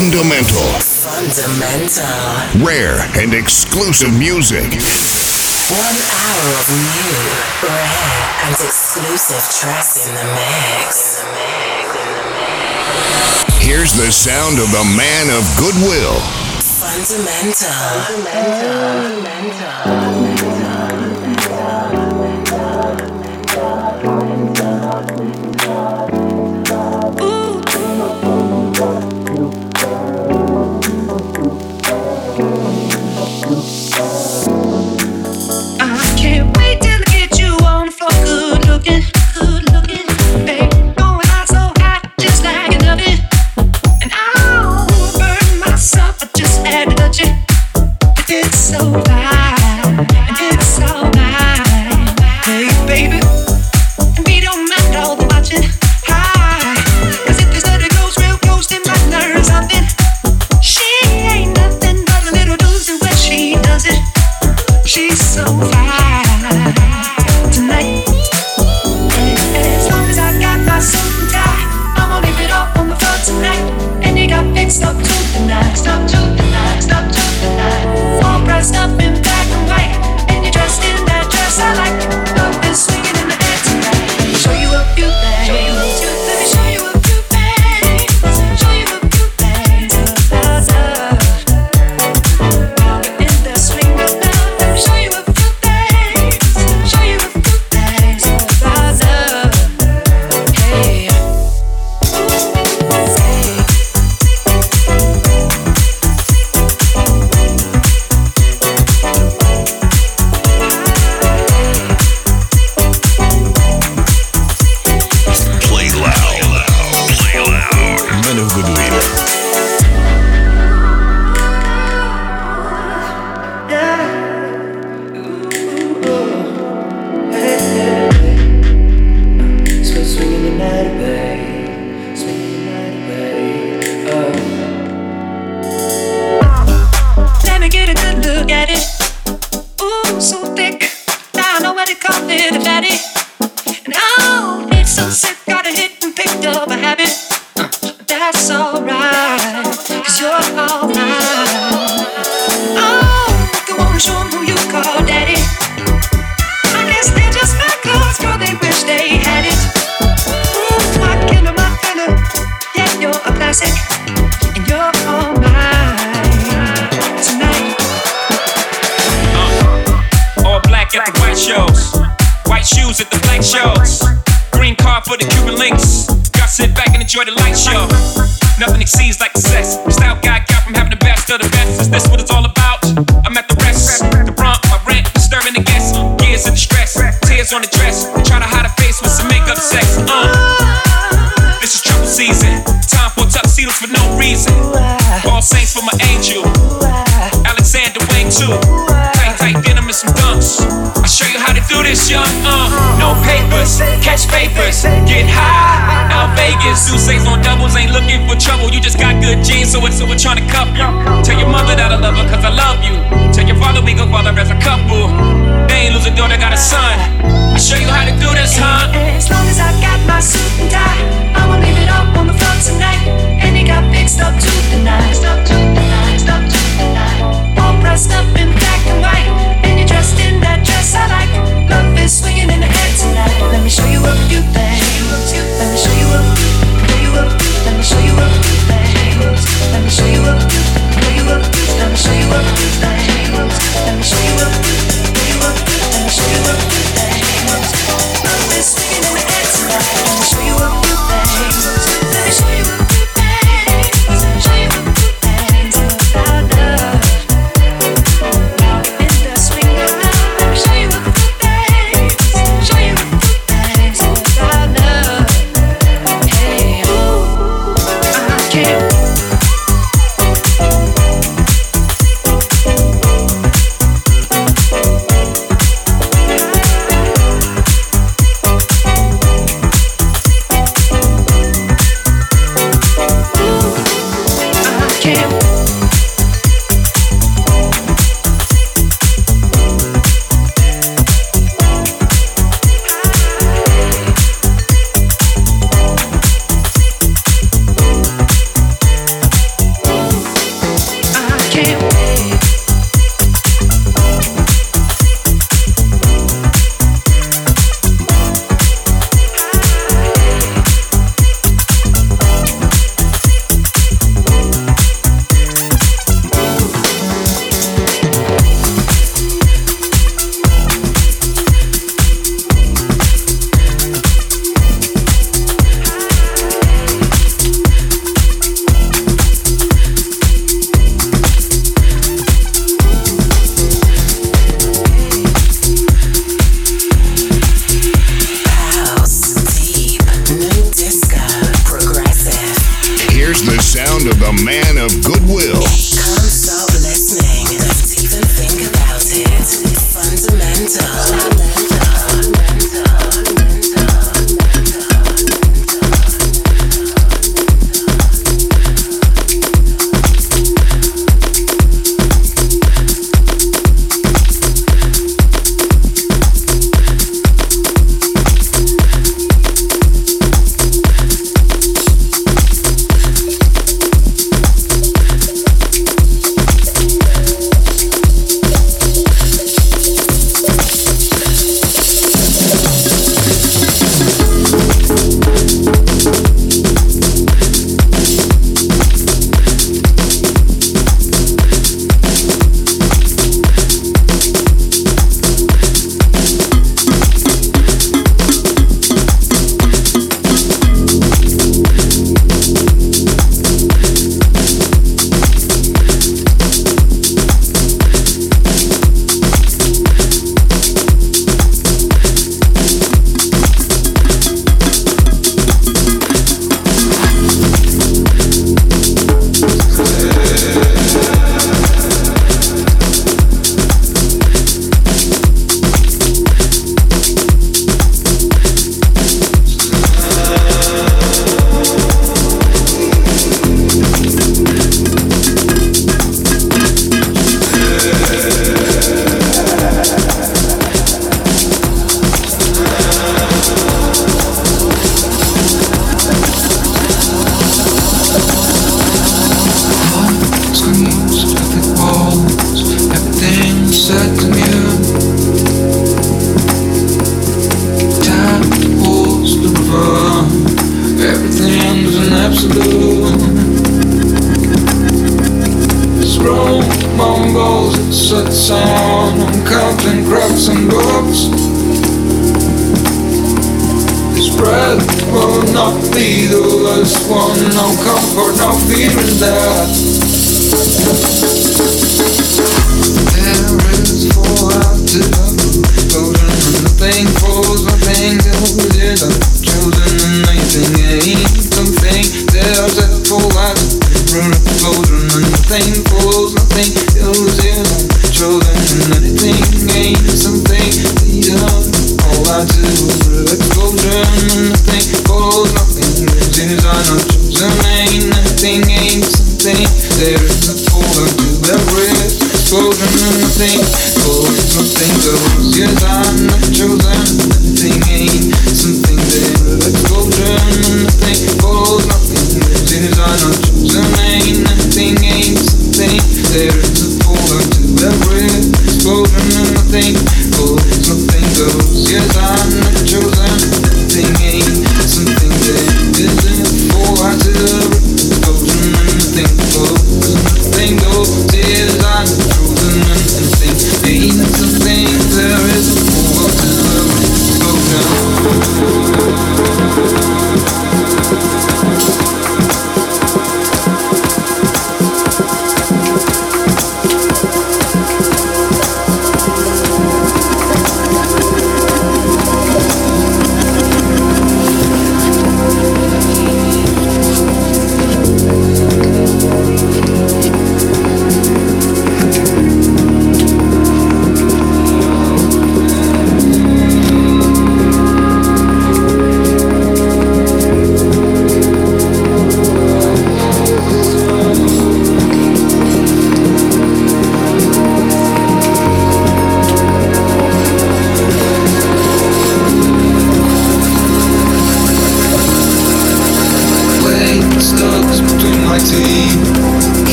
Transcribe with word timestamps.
Fundamental. 0.00 0.80
Fundamental. 0.80 2.64
Rare 2.64 3.04
and 3.20 3.34
exclusive 3.34 4.08
music. 4.18 4.64
One 4.64 5.92
hour 5.92 6.56
of 6.56 6.72
new, 6.72 7.20
rare, 7.68 8.24
and 8.48 8.56
exclusive 8.64 9.44
tracks 9.60 10.08
in 10.08 10.14
the 10.14 10.24
mix. 10.24 11.20
Here's 13.60 13.92
the 13.92 14.10
sound 14.10 14.58
of 14.58 14.72
the 14.72 14.84
man 14.96 15.28
of 15.36 15.44
goodwill. 15.60 16.16
Fundamental. 16.80 17.68
Fundamental. 18.00 18.80
Fundamental. 19.84 20.59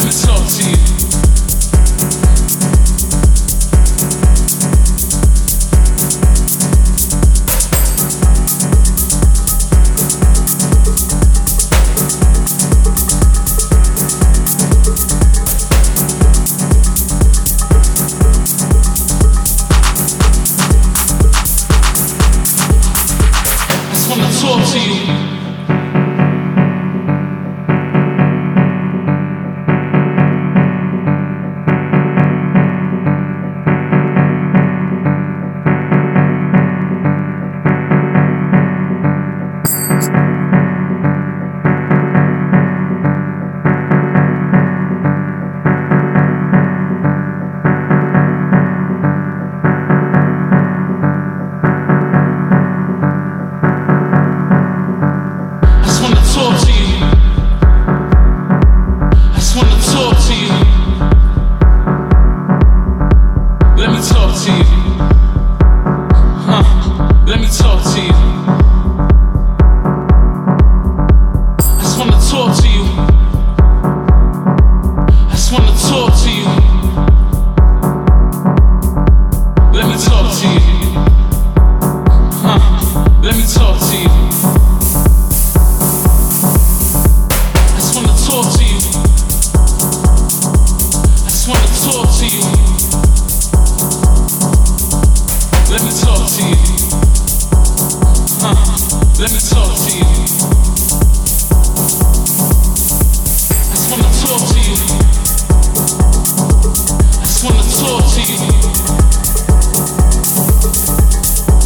Talk 0.00 0.48
to 0.48 0.70
you. 0.70 1.01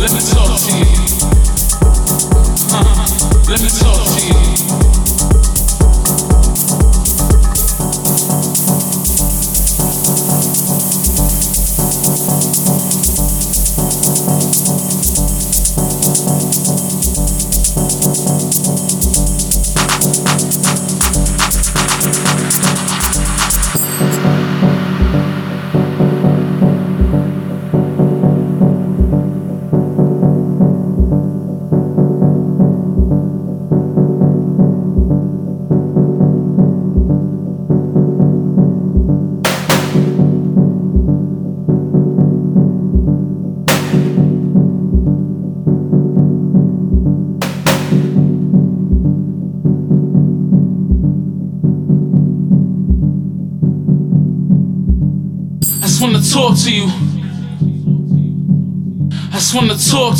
Let 0.07 0.15
me 0.15 0.21
talk 0.21 0.61
to 0.61 0.79
you. 0.79 1.16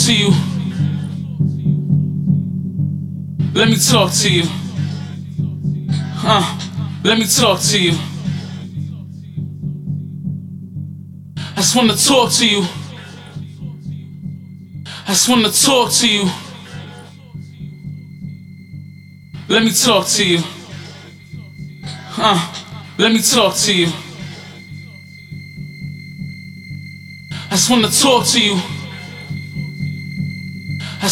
to 0.07 0.15
you. 0.15 0.31
Let 3.55 3.69
me 3.69 3.77
talk 3.77 4.13
to 4.13 4.33
you. 4.33 4.45
Uh, 6.23 6.59
let 7.03 7.19
me 7.19 7.25
talk 7.25 7.61
to 7.61 7.83
you. 7.83 7.99
I 11.37 11.57
just 11.57 11.75
wanna 11.75 11.97
talk 11.97 12.31
to 12.35 12.47
you. 12.49 12.63
I 15.09 15.09
just 15.09 15.29
wanna 15.29 15.51
talk 15.51 15.91
to 15.91 16.09
you. 16.09 16.31
Let 19.49 19.65
me 19.65 19.73
talk 19.73 20.07
to 20.07 20.25
you. 20.25 20.39
Uh, 22.17 22.65
let 22.97 23.11
me 23.11 23.21
talk 23.21 23.57
to 23.57 23.75
you. 23.75 23.89
I 27.51 27.57
just 27.57 27.69
wanna 27.71 27.89
talk 27.89 28.25
to 28.27 28.41
you 28.41 28.76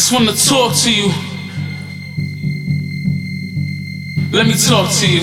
just 0.07 0.13
wanna 0.13 0.33
talk 0.33 0.75
to 0.83 0.93
you. 0.93 1.07
Let 4.31 4.45
me 4.45 4.53
talk 4.53 4.93
to 4.99 5.07
you. 5.07 5.21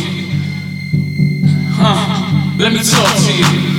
Huh. 1.71 2.57
Let 2.59 2.73
me 2.73 2.81
talk 2.83 3.17
to 3.17 3.33
you. 3.33 3.72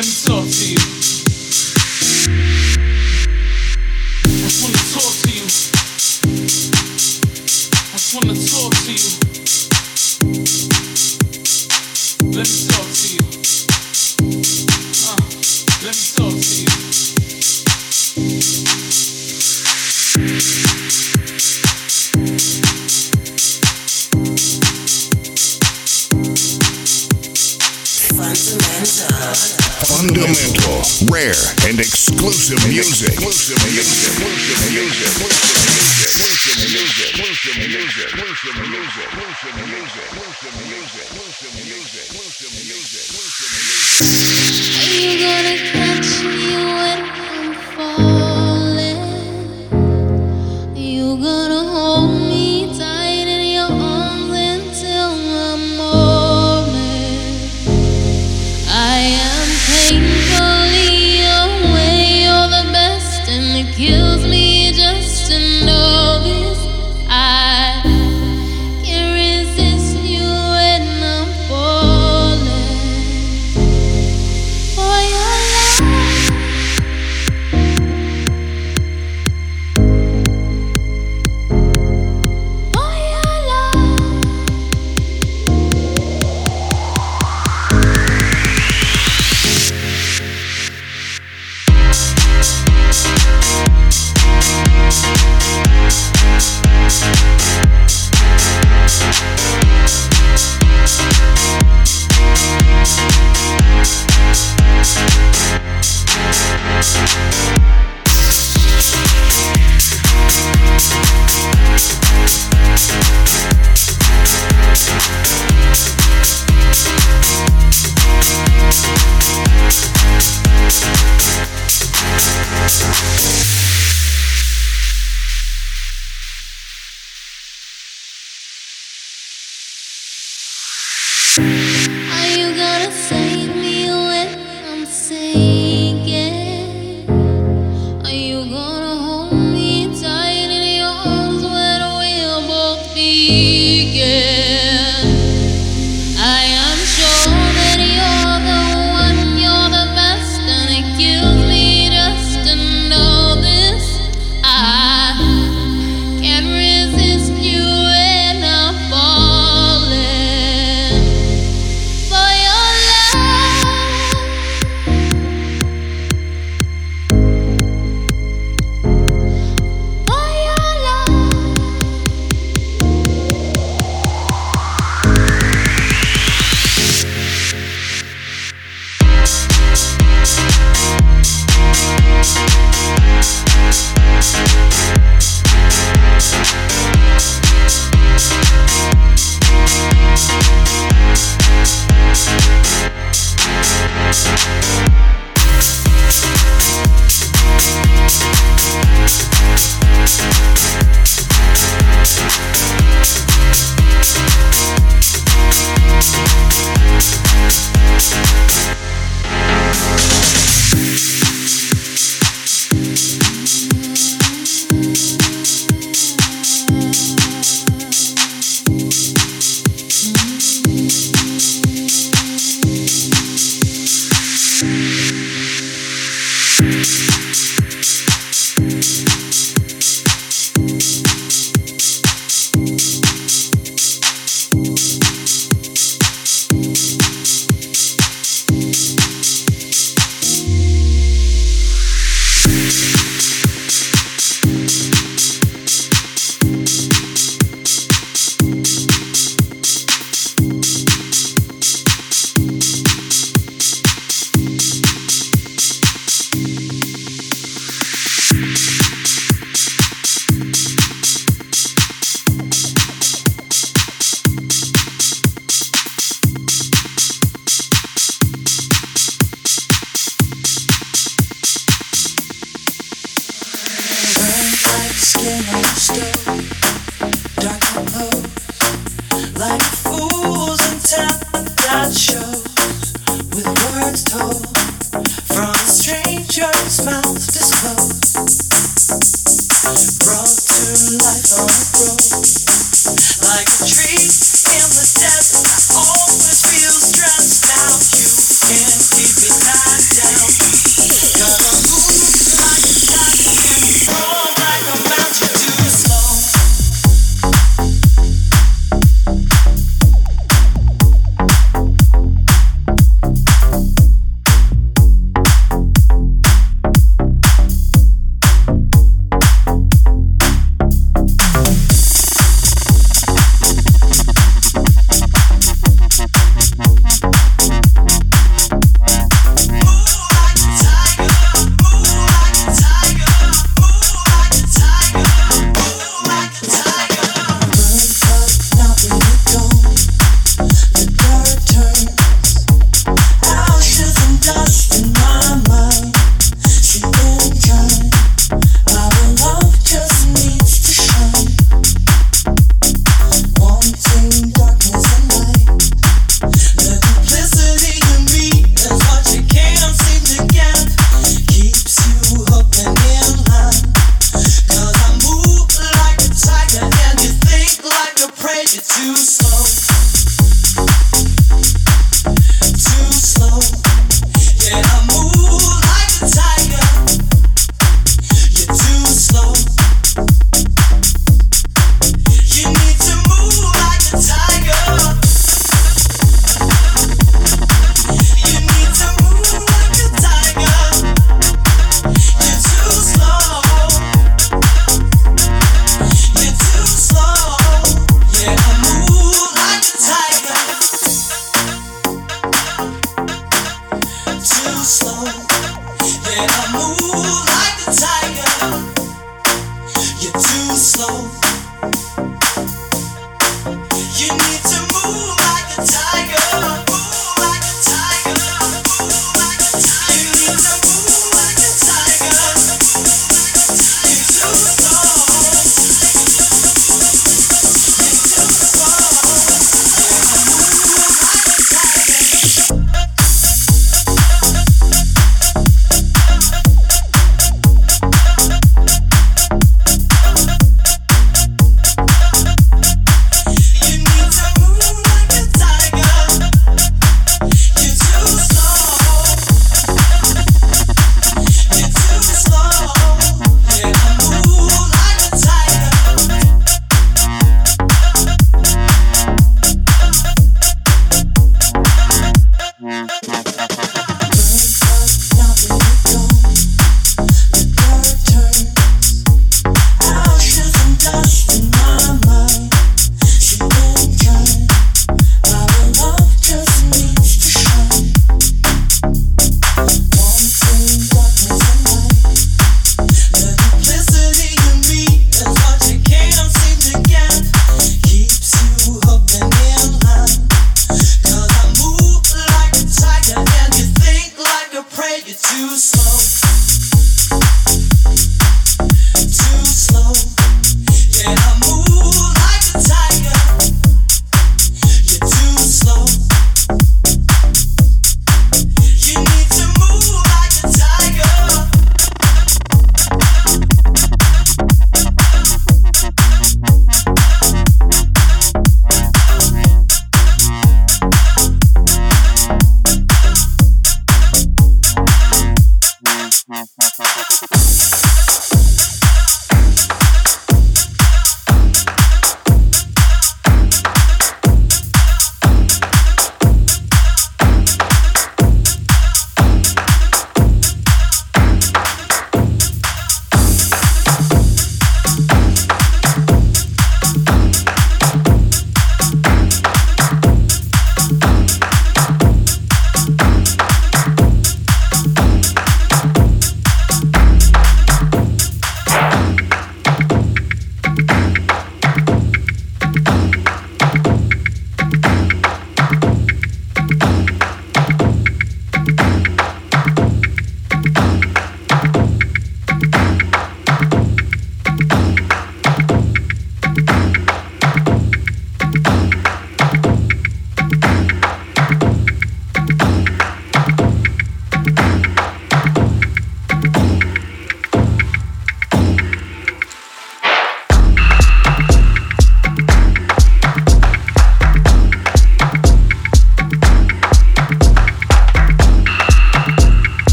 let 0.00 0.06
me 0.06 0.12
talk 0.24 0.48
to 0.48 0.64
you. 0.64 0.78
I 4.24 4.38
just 4.48 4.62
wanna 4.62 4.82
talk 4.94 5.14
to 5.20 5.30
you. 5.30 5.44
I 7.84 7.96
just 7.98 8.14
wanna 8.14 8.34
talk 8.34 8.72
to 8.86 8.92
you. 8.96 9.10
Let 12.34 12.48
me 12.48 12.54
talk. 12.68 12.79
rare, 31.10 31.34
and 31.66 31.80
exclusive 31.80 32.62
music. 32.68 33.10
Exclusive 33.18 33.58
music. 33.66 34.14
Exclusive 34.14 34.62
music. 34.70 35.10
Exclusive 36.06 36.70
music. 36.70 37.10
Exclusive 37.10 37.58
music. 37.66 38.06
Exclusive 38.06 38.62
music. 38.70 39.10
Exclusive 39.10 39.66
music. 39.66 40.06
Exclusive 40.30 41.54
music. 41.66 42.06
Exclusive 42.14 42.54
music. 42.62 43.10
Exclusive 43.10 43.50
music. 43.66 44.06
Are 44.78 44.94
you 45.02 45.18
gonna 45.18 45.56
catch 45.74 46.10
me 46.22 46.46
when 46.78 47.00
I'm 47.10 47.50
falling? 47.74 49.02
You 50.76 51.18
gonna 51.18 51.62
hold? 51.64 51.99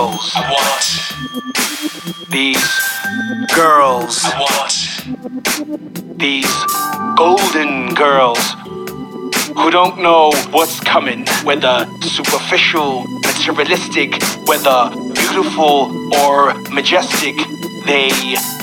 girls. 0.00 0.32
I 0.34 0.40
want. 0.50 0.86
These 2.30 2.70
girls. 3.54 4.20
I 4.24 4.32
want. 4.40 4.74
These 6.18 6.52
golden 7.16 7.94
girls 7.94 8.38
who 9.56 9.70
don't 9.70 10.00
know 10.00 10.32
what's 10.52 10.80
coming, 10.80 11.26
whether 11.44 11.86
superficial, 12.00 13.04
materialistic, 13.26 14.22
whether 14.46 14.90
beautiful 15.12 15.92
or 16.22 16.54
majestic, 16.70 17.36
they 17.86 18.10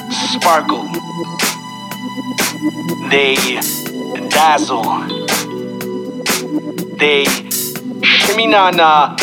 sparkle. 0.10 0.88
They 3.10 3.36
dazzle. 4.30 4.84
They 6.98 7.26
shimmy 8.02 8.48
na 8.48 8.72
na 8.72 9.16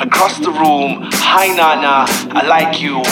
across 0.00 0.38
the 0.38 0.50
room. 0.50 1.08
Hi 1.12 1.48
na 1.54 1.74
na, 1.80 2.06
I 2.32 2.46
like 2.46 2.80
you. 2.80 3.02